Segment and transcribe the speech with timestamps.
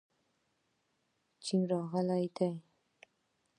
[1.43, 2.51] چین راغلی دی.